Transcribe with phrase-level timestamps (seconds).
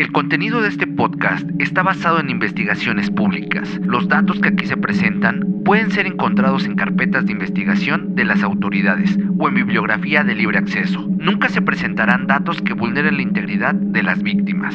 [0.00, 3.78] El contenido de este podcast está basado en investigaciones públicas.
[3.82, 8.42] Los datos que aquí se presentan pueden ser encontrados en carpetas de investigación de las
[8.42, 11.06] autoridades o en bibliografía de libre acceso.
[11.20, 14.74] Nunca se presentarán datos que vulneren la integridad de las víctimas.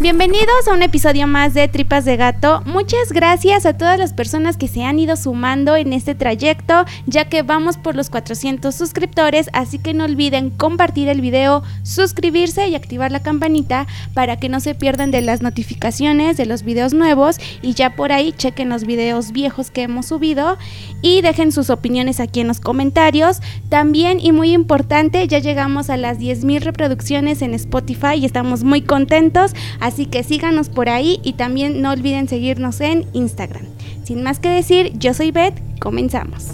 [0.00, 2.62] Bienvenidos a un episodio más de Tripas de Gato.
[2.64, 7.26] Muchas gracias a todas las personas que se han ido sumando en este trayecto, ya
[7.26, 12.74] que vamos por los 400 suscriptores, así que no olviden compartir el video, suscribirse y
[12.74, 17.38] activar la campanita para que no se pierdan de las notificaciones de los videos nuevos
[17.60, 20.56] y ya por ahí chequen los videos viejos que hemos subido
[21.02, 23.40] y dejen sus opiniones aquí en los comentarios.
[23.68, 28.82] También y muy importante, ya llegamos a las 10.000 reproducciones en Spotify y estamos muy
[28.82, 29.52] contentos.
[29.80, 33.64] Así que síganos por ahí y también no olviden seguirnos en Instagram.
[34.04, 36.46] Sin más que decir, yo soy Beth, comenzamos.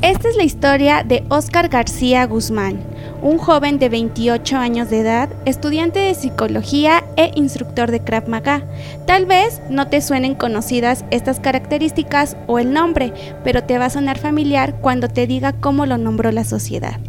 [0.00, 2.78] Esta es la historia de Oscar García Guzmán,
[3.20, 8.62] un joven de 28 años de edad, estudiante de psicología e instructor de Krav Maga.
[9.06, 13.12] Tal vez no te suenen conocidas estas características o el nombre,
[13.42, 17.00] pero te va a sonar familiar cuando te diga cómo lo nombró la sociedad.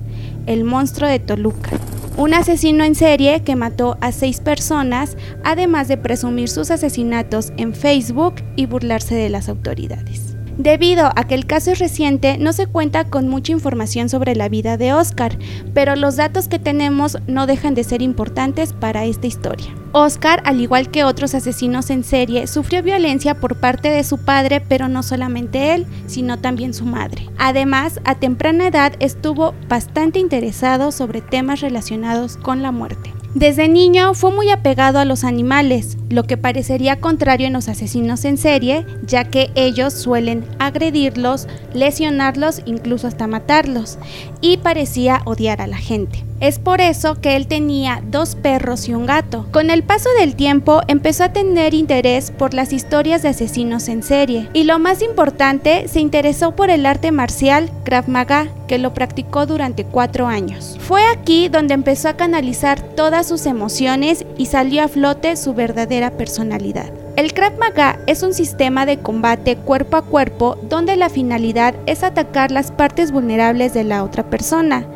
[0.45, 1.79] El monstruo de Toluca
[2.19, 5.15] un asesino en serie que mató a seis personas,
[5.45, 10.35] además de presumir sus asesinatos en Facebook y burlarse de las autoridades.
[10.57, 14.49] Debido a que el caso es reciente, no se cuenta con mucha información sobre la
[14.49, 15.39] vida de Oscar,
[15.73, 19.73] pero los datos que tenemos no dejan de ser importantes para esta historia.
[19.91, 24.61] Oscar, al igual que otros asesinos en serie, sufrió violencia por parte de su padre,
[24.61, 27.27] pero no solamente él, sino también su madre.
[27.37, 33.13] Además, a temprana edad estuvo bastante interesado sobre temas relacionados con la muerte.
[33.35, 38.25] Desde niño fue muy apegado a los animales, lo que parecería contrario en los asesinos
[38.25, 43.99] en serie, ya que ellos suelen agredirlos, lesionarlos, incluso hasta matarlos,
[44.41, 46.28] y parecía odiar a la gente.
[46.39, 49.45] Es por eso que él tenía dos perros y un gato.
[49.51, 54.03] Con el paso del tiempo empezó a tener interés por las historias de asesinos en
[54.03, 58.93] serie y lo más importante, se interesó por el arte marcial Krav Maga, que lo
[58.93, 60.77] practicó durante cuatro años.
[60.79, 66.11] Fue aquí donde empezó a canalizar todas sus emociones y salió a flote su verdadera
[66.11, 66.89] personalidad.
[67.19, 72.03] El Krav Maga es un sistema de combate cuerpo a cuerpo donde la finalidad es
[72.03, 74.87] atacar las partes vulnerables de la otra persona.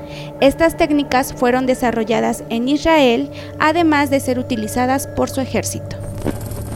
[0.41, 3.29] Estas técnicas fueron desarrolladas en Israel,
[3.59, 5.97] además de ser utilizadas por su ejército.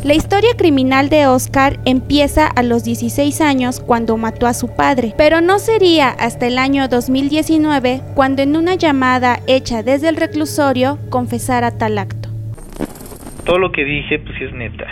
[0.03, 5.14] La historia criminal de Oscar empieza a los 16 años cuando mató a su padre,
[5.18, 11.00] pero no sería hasta el año 2019 cuando en una llamada hecha desde el reclusorio
[11.09, 12.30] confesara tal acto.
[13.44, 14.86] Todo lo que dije pues es neta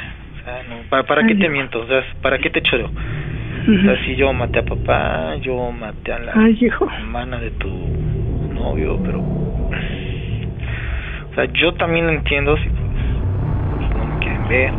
[0.89, 1.79] ¿Para, qué te miento?
[1.79, 2.85] O sea, ¿para qué te choro?
[2.85, 6.34] O sea, si yo maté a papá, yo maté a la
[7.00, 7.69] hermana de tu
[8.65, 9.19] novio, pero...
[11.31, 14.73] O sea, yo también entiendo si pues, no me quieren ver.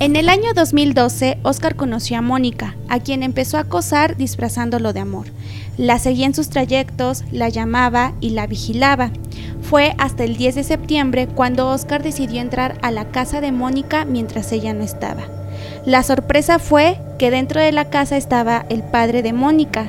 [0.00, 5.00] En el año 2012, Oscar conoció a Mónica, a quien empezó a acosar disfrazándolo de
[5.00, 5.26] amor.
[5.78, 9.10] La seguía en sus trayectos, la llamaba y la vigilaba.
[9.62, 14.04] Fue hasta el 10 de septiembre cuando Oscar decidió entrar a la casa de Mónica
[14.04, 15.22] mientras ella no estaba.
[15.86, 19.86] La sorpresa fue que dentro de la casa estaba el padre de Mónica.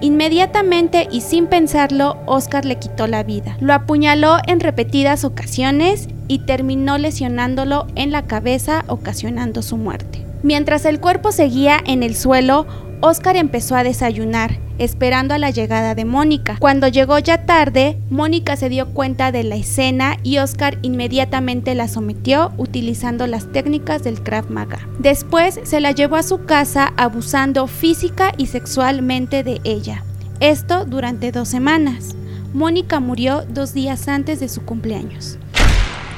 [0.00, 3.56] Inmediatamente y sin pensarlo, Oscar le quitó la vida.
[3.60, 10.24] Lo apuñaló en repetidas ocasiones y terminó lesionándolo en la cabeza, ocasionando su muerte.
[10.42, 12.66] Mientras el cuerpo seguía en el suelo,
[13.00, 16.56] Oscar empezó a desayunar esperando a la llegada de Mónica.
[16.58, 21.88] Cuando llegó ya tarde, Mónica se dio cuenta de la escena y Oscar inmediatamente la
[21.88, 24.86] sometió utilizando las técnicas del Krav Maga.
[24.98, 30.02] Después se la llevó a su casa abusando física y sexualmente de ella.
[30.40, 32.16] Esto durante dos semanas.
[32.52, 35.38] Mónica murió dos días antes de su cumpleaños.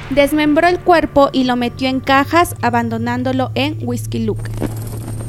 [0.09, 4.49] Desmembró el cuerpo y lo metió en cajas abandonándolo en Whiskey Luke.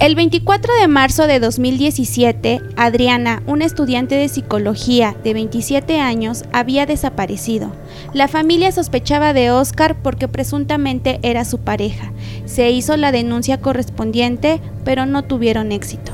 [0.00, 6.86] El 24 de marzo de 2017, Adriana, una estudiante de psicología de 27 años, había
[6.86, 7.72] desaparecido.
[8.12, 12.12] La familia sospechaba de Oscar porque presuntamente era su pareja.
[12.46, 16.12] Se hizo la denuncia correspondiente, pero no tuvieron éxito.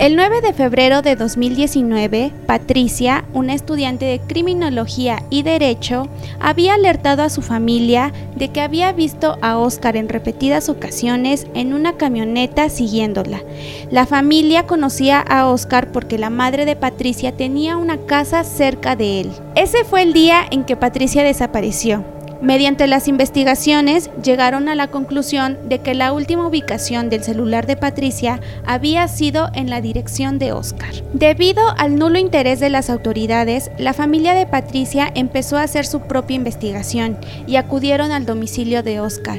[0.00, 6.08] El 9 de febrero de 2019, Patricia, una estudiante de criminología y derecho,
[6.40, 11.74] había alertado a su familia de que había visto a Oscar en repetidas ocasiones en
[11.74, 13.42] una camioneta siguiéndola.
[13.90, 19.20] La familia conocía a Oscar porque la madre de Patricia tenía una casa cerca de
[19.20, 19.32] él.
[19.54, 22.19] Ese fue el día en que Patricia desapareció.
[22.42, 27.76] Mediante las investigaciones llegaron a la conclusión de que la última ubicación del celular de
[27.76, 30.90] Patricia había sido en la dirección de Oscar.
[31.12, 36.00] Debido al nulo interés de las autoridades, la familia de Patricia empezó a hacer su
[36.00, 39.38] propia investigación y acudieron al domicilio de Oscar.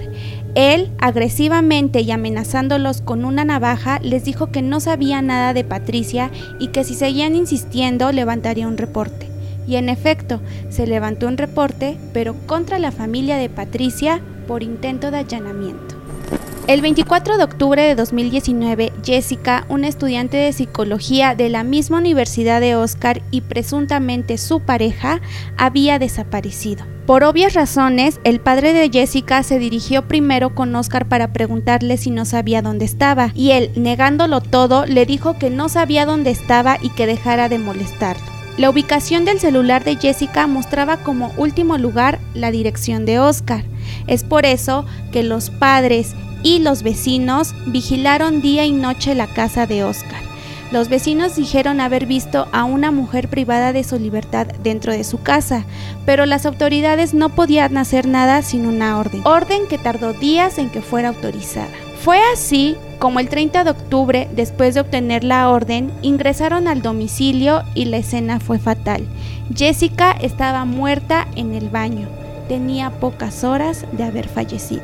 [0.54, 6.30] Él, agresivamente y amenazándolos con una navaja, les dijo que no sabía nada de Patricia
[6.59, 9.31] y que si seguían insistiendo levantaría un reporte.
[9.67, 15.11] Y en efecto, se levantó un reporte, pero contra la familia de Patricia por intento
[15.11, 15.95] de allanamiento.
[16.67, 22.61] El 24 de octubre de 2019, Jessica, una estudiante de psicología de la misma universidad
[22.61, 25.21] de Oscar y presuntamente su pareja,
[25.57, 26.85] había desaparecido.
[27.07, 32.11] Por obvias razones, el padre de Jessica se dirigió primero con Oscar para preguntarle si
[32.11, 36.77] no sabía dónde estaba, y él, negándolo todo, le dijo que no sabía dónde estaba
[36.81, 38.40] y que dejara de molestarlo.
[38.57, 43.63] La ubicación del celular de Jessica mostraba como último lugar la dirección de Oscar.
[44.07, 46.13] Es por eso que los padres
[46.44, 50.21] y los vecinos vigilaron día y noche la casa de Oscar.
[50.71, 55.21] Los vecinos dijeron haber visto a una mujer privada de su libertad dentro de su
[55.21, 55.65] casa,
[56.06, 60.69] pero las autoridades no podían hacer nada sin una orden, orden que tardó días en
[60.69, 61.69] que fuera autorizada.
[62.01, 67.63] Fue así como el 30 de octubre, después de obtener la orden, ingresaron al domicilio
[67.74, 69.07] y la escena fue fatal.
[69.56, 72.07] Jessica estaba muerta en el baño.
[72.48, 74.83] Tenía pocas horas de haber fallecido.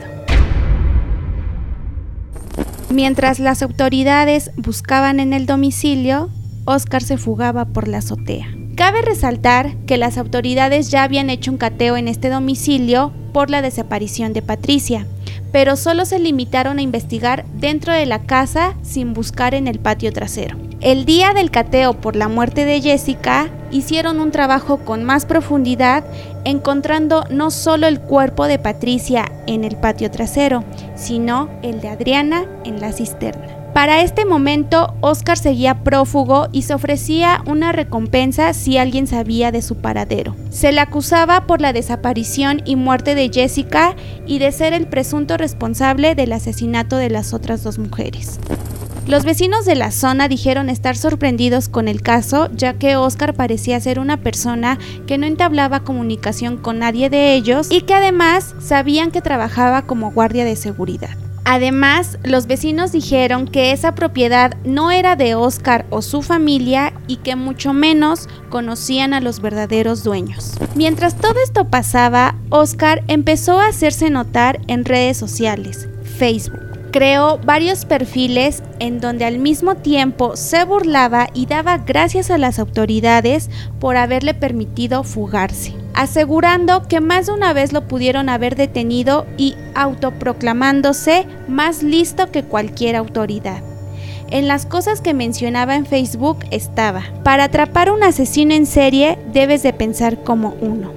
[2.89, 6.31] Mientras las autoridades buscaban en el domicilio,
[6.65, 8.47] Oscar se fugaba por la azotea.
[8.75, 13.61] Cabe resaltar que las autoridades ya habían hecho un cateo en este domicilio por la
[13.61, 15.05] desaparición de Patricia,
[15.51, 20.11] pero solo se limitaron a investigar dentro de la casa sin buscar en el patio
[20.13, 20.57] trasero.
[20.79, 26.05] El día del cateo por la muerte de Jessica, hicieron un trabajo con más profundidad,
[26.45, 30.63] encontrando no solo el cuerpo de Patricia en el patio trasero,
[30.95, 33.66] sino el de Adriana en la cisterna.
[33.77, 39.61] Para este momento, Oscar seguía prófugo y se ofrecía una recompensa si alguien sabía de
[39.61, 40.35] su paradero.
[40.49, 43.95] Se le acusaba por la desaparición y muerte de Jessica
[44.25, 48.39] y de ser el presunto responsable del asesinato de las otras dos mujeres.
[49.05, 53.79] Los vecinos de la zona dijeron estar sorprendidos con el caso, ya que Oscar parecía
[53.79, 59.11] ser una persona que no entablaba comunicación con nadie de ellos y que además sabían
[59.11, 61.15] que trabajaba como guardia de seguridad.
[61.49, 67.15] Además, los vecinos dijeron que esa propiedad no era de Oscar o su familia y
[67.17, 70.57] que mucho menos conocían a los verdaderos dueños.
[70.75, 77.85] Mientras todo esto pasaba, Oscar empezó a hacerse notar en redes sociales, Facebook creó varios
[77.85, 83.49] perfiles en donde al mismo tiempo se burlaba y daba gracias a las autoridades
[83.79, 89.55] por haberle permitido fugarse, asegurando que más de una vez lo pudieron haber detenido y
[89.73, 93.63] autoproclamándose más listo que cualquier autoridad.
[94.29, 99.17] En las cosas que mencionaba en Facebook estaba, para atrapar a un asesino en serie
[99.33, 100.91] debes de pensar como uno.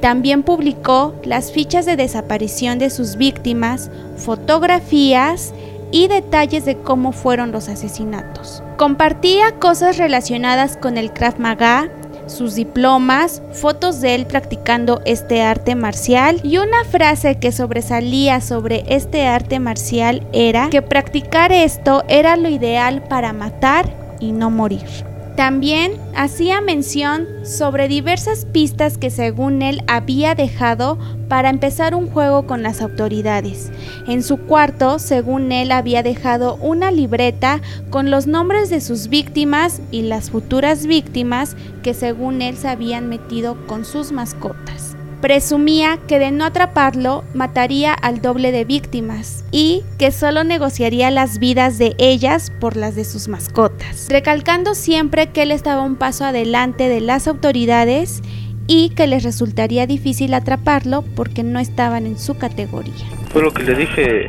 [0.00, 5.52] También publicó las fichas de desaparición de sus víctimas, fotografías
[5.90, 8.62] y detalles de cómo fueron los asesinatos.
[8.78, 11.90] Compartía cosas relacionadas con el Krav Maga,
[12.26, 18.84] sus diplomas, fotos de él practicando este arte marcial y una frase que sobresalía sobre
[18.88, 25.13] este arte marcial era que practicar esto era lo ideal para matar y no morir.
[25.36, 30.96] También hacía mención sobre diversas pistas que según él había dejado
[31.28, 33.72] para empezar un juego con las autoridades.
[34.06, 39.80] En su cuarto, según él, había dejado una libreta con los nombres de sus víctimas
[39.90, 44.93] y las futuras víctimas que según él se habían metido con sus mascotas.
[45.24, 51.38] Presumía que de no atraparlo mataría al doble de víctimas y que solo negociaría las
[51.38, 56.26] vidas de ellas por las de sus mascotas, recalcando siempre que él estaba un paso
[56.26, 58.20] adelante de las autoridades
[58.68, 62.92] y que les resultaría difícil atraparlo porque no estaban en su categoría.
[63.32, 64.28] Fue lo que le dije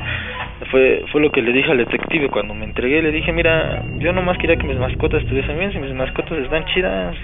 [0.72, 3.02] fue, lo que le dije al detective cuando me entregué.
[3.02, 5.74] Le dije, mira, yo nomás quería que mis mascotas estuviesen bien.
[5.74, 7.18] Si mis mascotas están chidas,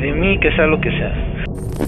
[0.00, 1.33] de mí que sea lo que sea.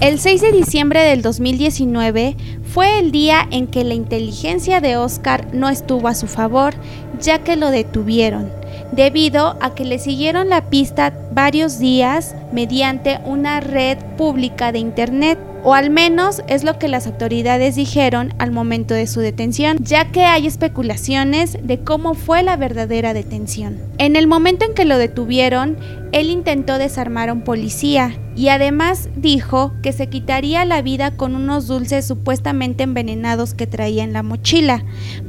[0.01, 5.53] El 6 de diciembre del 2019 fue el día en que la inteligencia de Oscar
[5.53, 6.75] no estuvo a su favor,
[7.19, 8.51] ya que lo detuvieron.
[8.91, 15.37] debido a que le siguieron la pista varios días mediante una red pública de Internet
[15.63, 20.11] o al menos es lo que las autoridades dijeron al momento de su detención, ya
[20.11, 23.79] que hay especulaciones de cómo fue la verdadera detención.
[23.97, 25.77] En el momento en que lo detuvieron,
[26.11, 31.35] él intentó desarmar a un policía y además dijo que se quitaría la vida con
[31.35, 34.83] unos dulces supuestamente envenenados que traía en la mochila,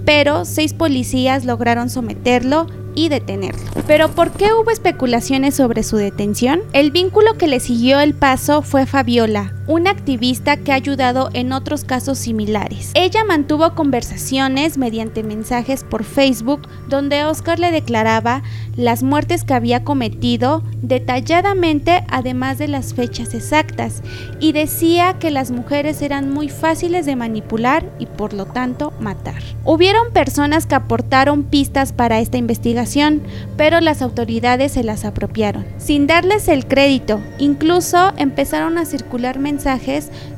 [0.05, 3.63] pero seis policías lograron someterlo y detenerlo.
[3.87, 6.61] Pero ¿por qué hubo especulaciones sobre su detención?
[6.73, 11.53] El vínculo que le siguió el paso fue Fabiola, una activista que ha ayudado en
[11.53, 12.91] otros casos similares.
[12.95, 18.43] Ella mantuvo conversaciones mediante mensajes por Facebook donde Oscar le declaraba
[18.77, 24.03] las muertes que había cometido detalladamente además de las fechas exactas
[24.41, 29.43] y decía que las mujeres eran muy fáciles de manipular y por lo tanto matar.
[29.65, 33.23] Hubieron personas que aportaron pistas para esta investigación,
[33.59, 35.67] pero las autoridades se las apropiaron.
[35.77, 39.58] Sin darles el crédito, incluso empezaron a circular mensajes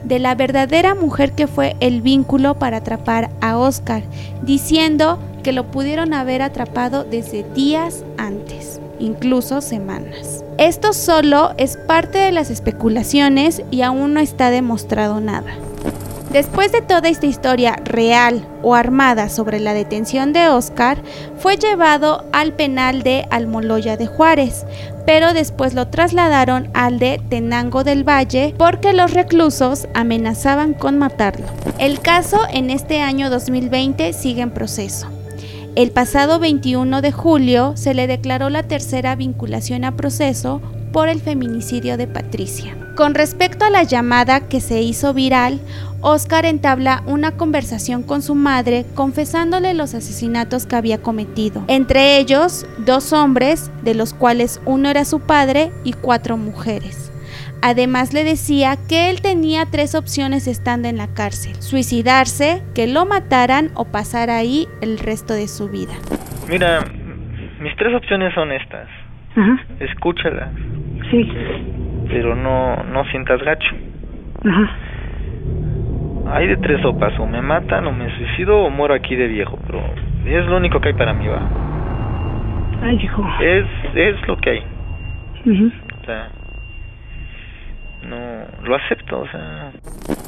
[0.04, 4.02] de la verdadera mujer que fue el vínculo para atrapar a Oscar,
[4.42, 10.44] diciendo que lo pudieron haber atrapado desde días antes, incluso semanas.
[10.58, 15.52] Esto solo es parte de las especulaciones y aún no está demostrado nada.
[16.32, 21.02] Después de toda esta historia real o armada sobre la detención de Oscar,
[21.38, 24.64] fue llevado al penal de Almoloya de Juárez,
[25.04, 31.46] pero después lo trasladaron al de Tenango del Valle porque los reclusos amenazaban con matarlo.
[31.78, 35.08] El caso en este año 2020 sigue en proceso.
[35.74, 40.60] El pasado 21 de julio se le declaró la tercera vinculación a proceso
[40.92, 42.76] por el feminicidio de Patricia.
[42.96, 45.60] Con respecto a la llamada que se hizo viral,
[46.02, 52.66] Oscar entabla una conversación con su madre confesándole los asesinatos que había cometido, entre ellos
[52.78, 57.12] dos hombres, de los cuales uno era su padre, y cuatro mujeres.
[57.62, 63.04] Además le decía que él tenía tres opciones estando en la cárcel, suicidarse, que lo
[63.04, 65.92] mataran o pasar ahí el resto de su vida.
[66.48, 66.84] Mira,
[67.60, 68.88] mis tres opciones son estas.
[69.36, 69.60] Ajá.
[69.80, 70.50] Escúchala.
[71.10, 71.30] Sí.
[72.08, 73.76] Pero no, no sientas gacho.
[74.44, 74.89] Ajá
[76.32, 79.58] hay de tres sopas, o me matan, o me suicido, o muero aquí de viejo,
[79.66, 79.80] pero
[80.26, 81.40] es lo único que hay para mí, va.
[82.82, 83.26] Ay, hijo.
[83.40, 84.62] Es, es lo que hay.
[85.40, 86.28] O sea,
[88.62, 89.72] lo acepto, o sea.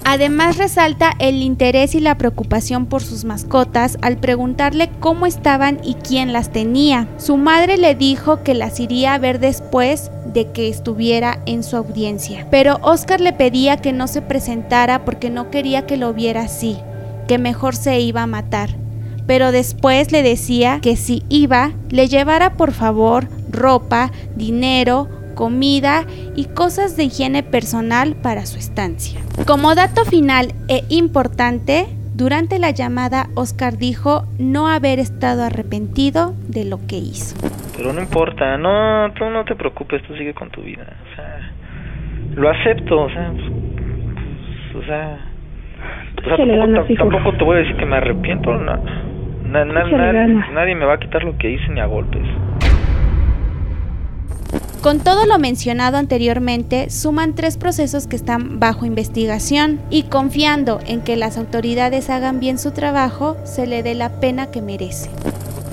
[0.04, 5.94] Además resalta el interés y la preocupación por sus mascotas al preguntarle cómo estaban y
[5.94, 7.08] quién las tenía.
[7.18, 11.76] Su madre le dijo que las iría a ver después de que estuviera en su
[11.76, 12.46] audiencia.
[12.50, 16.78] Pero Oscar le pedía que no se presentara porque no quería que lo viera así,
[17.28, 18.70] que mejor se iba a matar.
[19.26, 25.08] Pero después le decía que si iba, le llevara por favor ropa, dinero,
[25.42, 26.04] comida
[26.36, 29.18] y cosas de higiene personal para su estancia.
[29.44, 36.64] Como dato final e importante, durante la llamada, Oscar dijo no haber estado arrepentido de
[36.64, 37.34] lo que hizo.
[37.76, 40.86] Pero no importa, no, tú no te preocupes, tú sigue con tu vida.
[41.10, 41.50] O sea,
[42.36, 45.18] lo acepto, o sea, pues, o sea,
[46.98, 48.76] tampoco, te voy a decir que me arrepiento, no,
[49.50, 52.22] nadie me va a quitar lo que hice ni a golpes.
[54.82, 61.02] Con todo lo mencionado anteriormente, suman tres procesos que están bajo investigación y confiando en
[61.02, 65.08] que las autoridades hagan bien su trabajo, se le dé la pena que merece.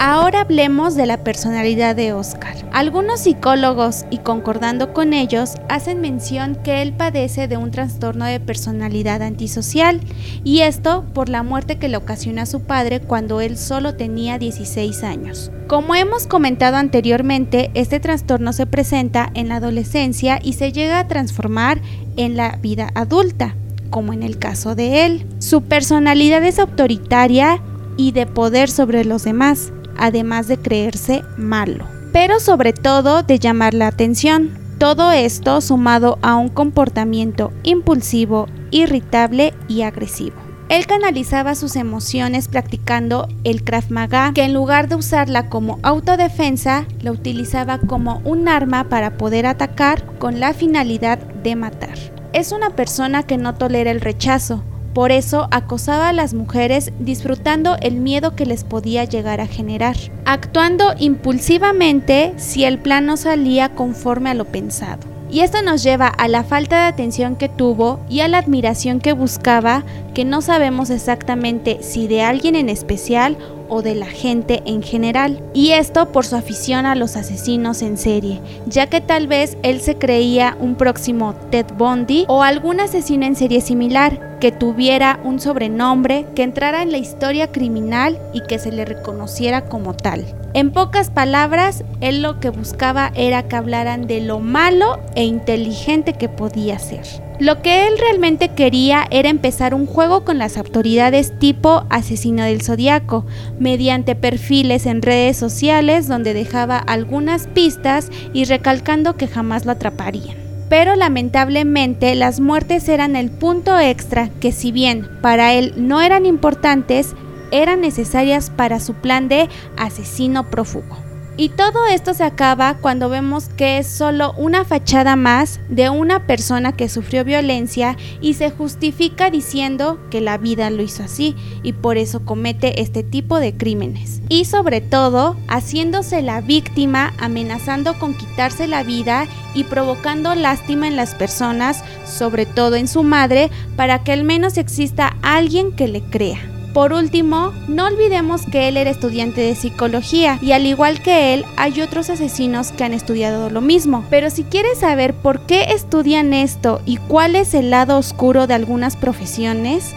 [0.02, 2.56] Ahora hablemos de la personalidad de Oscar.
[2.72, 8.40] Algunos psicólogos, y concordando con ellos, hacen mención que él padece de un trastorno de
[8.40, 10.00] personalidad antisocial,
[10.46, 15.04] y esto por la muerte que le ocasiona su padre cuando él solo tenía 16
[15.04, 15.52] años.
[15.68, 21.08] Como hemos comentado anteriormente, este trastorno se presenta en la adolescencia y se llega a
[21.10, 21.82] transformar
[22.16, 23.54] en la vida adulta,
[23.90, 25.26] como en el caso de él.
[25.40, 27.62] Su personalidad es autoritaria
[27.98, 33.74] y de poder sobre los demás además de creerse malo, pero sobre todo de llamar
[33.74, 34.58] la atención.
[34.80, 40.38] Todo esto sumado a un comportamiento impulsivo, irritable y agresivo.
[40.70, 46.86] Él canalizaba sus emociones practicando el Krav Maga, que en lugar de usarla como autodefensa,
[47.02, 51.98] la utilizaba como un arma para poder atacar con la finalidad de matar.
[52.34, 54.64] Es una persona que no tolera el rechazo,
[55.00, 59.96] por eso acosaba a las mujeres disfrutando el miedo que les podía llegar a generar,
[60.26, 65.00] actuando impulsivamente si el plan no salía conforme a lo pensado.
[65.32, 69.00] Y esto nos lleva a la falta de atención que tuvo y a la admiración
[69.00, 73.38] que buscaba, que no sabemos exactamente si de alguien en especial
[73.70, 75.42] o de la gente en general.
[75.54, 79.80] Y esto por su afición a los asesinos en serie, ya que tal vez él
[79.80, 85.40] se creía un próximo Ted Bundy o algún asesino en serie similar, que tuviera un
[85.40, 90.26] sobrenombre, que entrara en la historia criminal y que se le reconociera como tal.
[90.54, 96.14] En pocas palabras, él lo que buscaba era que hablaran de lo malo e inteligente
[96.14, 97.06] que podía ser.
[97.40, 102.62] Lo que él realmente quería era empezar un juego con las autoridades tipo asesino del
[102.62, 103.26] zodiaco,
[103.60, 110.39] mediante perfiles en redes sociales donde dejaba algunas pistas y recalcando que jamás lo atraparían.
[110.70, 116.26] Pero lamentablemente las muertes eran el punto extra que si bien para él no eran
[116.26, 117.16] importantes,
[117.52, 121.09] eran necesarias para su plan de asesino prófugo.
[121.40, 126.28] Y todo esto se acaba cuando vemos que es solo una fachada más de una
[126.28, 131.72] persona que sufrió violencia y se justifica diciendo que la vida lo hizo así y
[131.72, 134.22] por eso comete este tipo de crímenes.
[134.28, 140.98] Y sobre todo, haciéndose la víctima, amenazando con quitarse la vida y provocando lástima en
[140.98, 146.02] las personas, sobre todo en su madre, para que al menos exista alguien que le
[146.02, 146.59] crea.
[146.74, 151.46] Por último, no olvidemos que él era estudiante de psicología y al igual que él
[151.58, 154.06] hay otros asesinos que han estudiado lo mismo.
[154.12, 158.54] Pero si quieres saber por qué estudian esto y cuál es el lado oscuro de
[158.54, 159.96] algunas profesiones,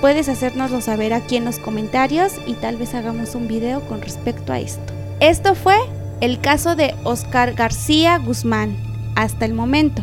[0.00, 4.52] puedes hacérnoslo saber aquí en los comentarios y tal vez hagamos un video con respecto
[4.52, 4.92] a esto.
[5.18, 5.76] Esto fue
[6.20, 8.76] el caso de Oscar García Guzmán,
[9.16, 10.02] hasta el momento,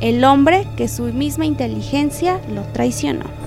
[0.00, 3.43] el hombre que su misma inteligencia lo traicionó.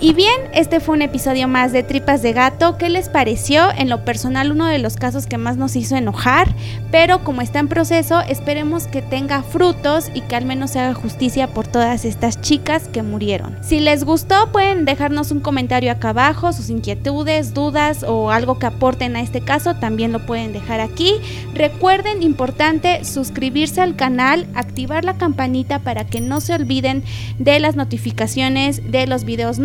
[0.00, 2.78] Y bien, este fue un episodio más de Tripas de Gato.
[2.78, 3.68] ¿Qué les pareció?
[3.76, 6.54] En lo personal, uno de los casos que más nos hizo enojar,
[6.92, 10.94] pero como está en proceso, esperemos que tenga frutos y que al menos se haga
[10.94, 13.58] justicia por todas estas chicas que murieron.
[13.60, 18.66] Si les gustó, pueden dejarnos un comentario acá abajo, sus inquietudes, dudas o algo que
[18.66, 21.14] aporten a este caso, también lo pueden dejar aquí.
[21.54, 27.02] Recuerden, importante, suscribirse al canal, activar la campanita para que no se olviden
[27.40, 29.58] de las notificaciones de los videos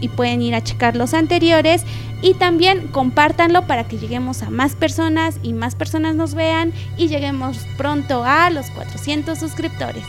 [0.00, 1.82] y pueden ir a checar los anteriores
[2.22, 7.08] y también compártanlo para que lleguemos a más personas y más personas nos vean y
[7.08, 10.04] lleguemos pronto a los 400 suscriptores.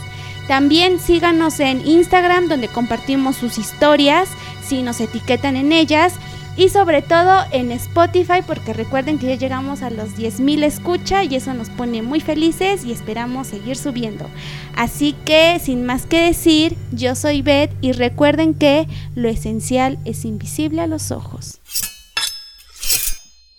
[0.48, 4.30] También síganos en Instagram donde compartimos sus historias,
[4.64, 6.14] si nos etiquetan en ellas
[6.58, 11.36] y sobre todo en Spotify porque recuerden que ya llegamos a los 10.000 escucha y
[11.36, 14.30] eso nos pone muy felices y esperamos seguir subiendo.
[14.76, 20.26] Así que sin más que decir, yo soy Beth y recuerden que lo esencial es
[20.26, 21.60] invisible a los ojos.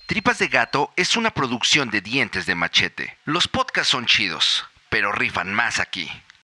[0.06, 3.18] Tripas de Gato es una producción de dientes de machete.
[3.24, 6.08] Los podcasts son chidos, pero rifan más aquí.